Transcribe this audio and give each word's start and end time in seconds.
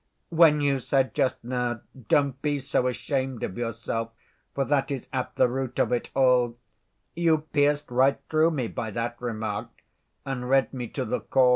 When 0.29 0.61
you 0.61 0.79
said 0.79 1.13
just 1.13 1.43
now, 1.43 1.81
'Don't 2.09 2.41
be 2.41 2.57
so 2.57 2.87
ashamed 2.87 3.43
of 3.43 3.55
yourself, 3.55 4.09
for 4.55 4.65
that 4.65 4.89
is 4.89 5.07
at 5.13 5.35
the 5.35 5.47
root 5.47 5.77
of 5.77 5.91
it 5.91 6.09
all,' 6.15 6.57
you 7.13 7.37
pierced 7.53 7.91
right 7.91 8.19
through 8.27 8.49
me 8.49 8.65
by 8.67 8.89
that 8.89 9.21
remark, 9.21 9.69
and 10.25 10.49
read 10.49 10.73
me 10.73 10.87
to 10.87 11.05
the 11.05 11.19
core. 11.19 11.49